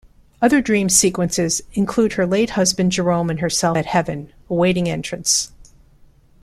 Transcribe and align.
Other 0.41 0.61
dream 0.61 0.89
sequences 0.89 1.61
include 1.73 2.13
her 2.13 2.25
late 2.25 2.49
husband 2.49 2.91
Jerome 2.91 3.29
and 3.29 3.39
herself 3.39 3.77
at 3.77 3.85
Heaven, 3.85 4.33
awaiting 4.49 4.89
entrance. 4.89 5.51